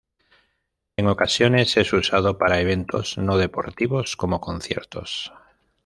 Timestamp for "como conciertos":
4.17-5.31